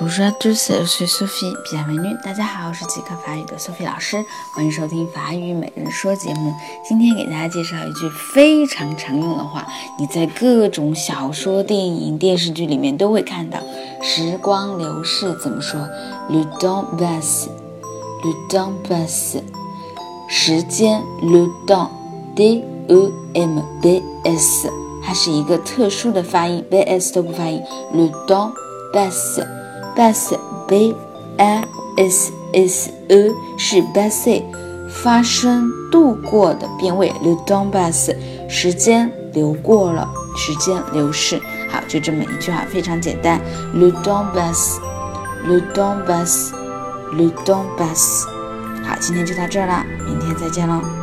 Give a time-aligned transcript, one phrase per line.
[0.00, 2.16] Bonjour à tous, je suis Sophie，比较美女。
[2.22, 4.24] 大家好，我是即刻法语的 Sophie 老师，
[4.54, 6.54] 欢迎收听法语每日说节目。
[6.88, 9.66] 今天给大家介绍一句非常常用的话，
[9.98, 13.58] 你在各种小说、电影、电视剧里面都会看到。
[14.00, 15.80] 时光流逝怎么说
[16.30, 19.42] ？Le temps passe，le temps passe，
[20.28, 24.70] 时间，le temps，d e m b s，
[25.04, 27.60] 它是一个特殊的发音，b s 都不发音
[27.92, 28.52] ，le temps
[28.92, 29.44] passe。
[29.98, 30.38] Bass
[30.68, 30.94] b
[31.38, 31.64] a
[31.96, 34.42] s s e 是 bass
[34.88, 38.16] 发生度过的变位，le temps passe
[38.48, 41.40] 时间流过了，时间流逝。
[41.68, 43.40] 好，就这么一句话，非常简单
[43.74, 48.24] ，le temps passe，le temps passe，le temps passe。
[48.84, 50.97] 好，今天就到这儿了，明天再见喽。